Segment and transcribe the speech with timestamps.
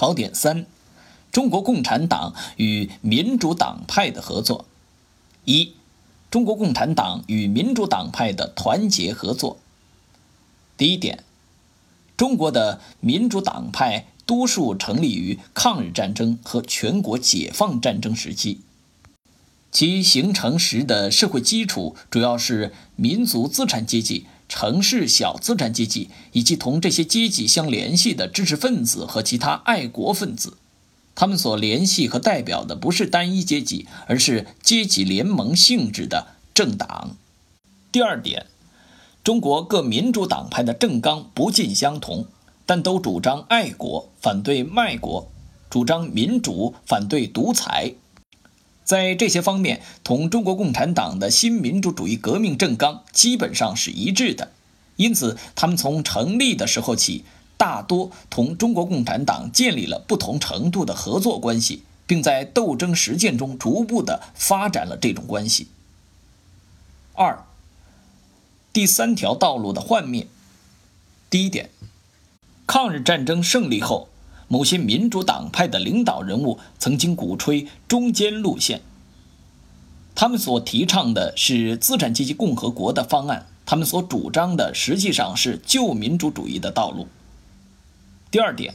[0.00, 0.64] 考点三：
[1.30, 4.64] 中国共产党与民主党派的合作。
[5.44, 5.74] 一、
[6.30, 9.58] 中国共产党与民主党派的团结合作。
[10.78, 11.22] 第一点，
[12.16, 18.62] 中国的民主党派多数成立于抗日战争和全国解放战争时期。
[19.70, 30.58] 其形成时的社会基础主要是民族资产阶级、城市小资产阶级以及同这些阶级相联系的知识分子和其他爱国分子。
[31.14, 37.16] 他们所联系和代表的不是单一阶级，而是阶级联盟性质的政党。
[37.92, 38.46] 第二点，
[39.22, 42.26] 中国各民主党派的政纲不尽相同，
[42.66, 45.28] 但都主张爱国，反对卖国；
[45.68, 47.94] 主张民主，反对独裁。
[48.90, 54.50] 在这些方面，同中国共产党的新民主主义革命政纲基本上是一致的，
[54.96, 57.24] 因此他们从成立的时候起，
[57.56, 65.68] 大多同中国共产党建立了不同程度的合作关系，并在斗争实践中逐步的发展了这种关系。
[67.14, 67.44] 二，
[68.72, 70.26] 第三条道路的幻灭。
[71.30, 71.70] 第一点，
[72.66, 74.08] 抗日战争胜利后。
[74.52, 78.80] 某些民主党派的领导人物曾经鼓吹中间路线，
[80.16, 87.06] 他们所提倡的是资产阶级共和国的方案，他们所主张的实际上是旧民主主义的道路。
[88.32, 88.74] 第二点，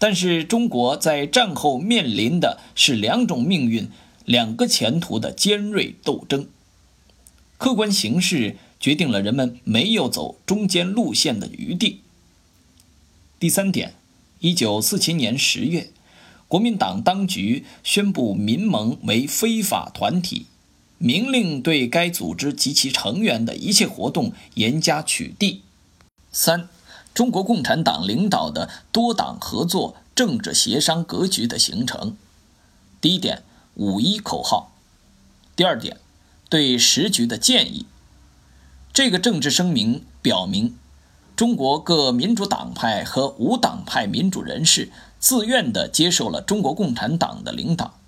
[0.00, 3.88] 但是中国在战后面临的是两种命运、
[4.24, 6.48] 两个前途的尖锐斗争，
[7.58, 12.00] 客观形势决定了人们没有走中间路线的余地。
[13.38, 13.94] 第三点。
[14.44, 15.90] 一九四七年十月，
[16.48, 20.44] 国民党当局宣布民盟为非法团体，
[20.98, 25.60] 明令对该组织及其成员的一切活动严加取缔。
[26.30, 26.68] 三、
[27.14, 32.14] 中国共产党领导的多党合作政治协商格局的形成。
[33.00, 33.42] 第一点，
[33.76, 34.74] 五一口号；
[35.56, 35.96] 第二点，
[36.50, 37.86] 对时局的建议。
[38.92, 40.74] 这个政治声明表明。
[41.36, 47.98] 中国各民主党派和无党派民主人士自愿地接受了中国共产党的领导，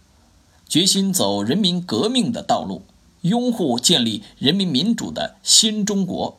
[0.69, 2.83] 决心走人民革命的道路，
[3.23, 6.39] 拥护建立人民民主的新中国。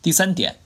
[0.00, 0.56] 第三点，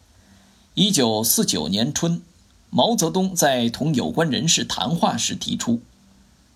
[0.74, 2.22] 一九四九年春，
[2.70, 5.80] 毛泽东在同有关人士谈话时提出，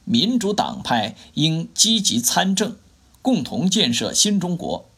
[0.04, 2.76] 民主党派应积极参政，
[3.22, 4.88] 共同建设新中国。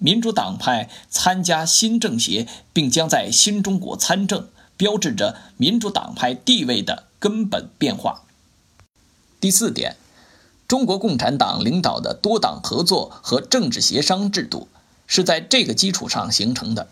[0.00, 8.22] 民主党派参加新政协，并将在新中国参政，标志着民主党派地位的根本变化。
[9.38, 9.96] 第四点，
[10.66, 14.68] 中国共产党领导的多党合作和政治协商制度
[15.06, 16.88] 是在这个基础上形成的。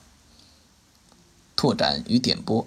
[1.56, 2.66] 拓展与点拨：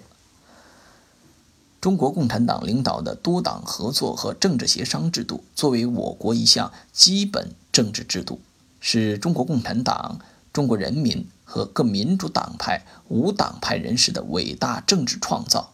[1.80, 8.40] 中国共产党领导的多党合作和政治协商制度，作为我国一项基本政治制度，
[8.80, 10.18] 是中国共产党。
[10.52, 15.72] 中国人民和各民主党派、无党派人士的伟大政治创造，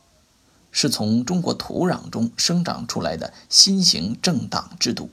[0.71, 5.11] 是从中国土壤中生长出来的新型政党制度。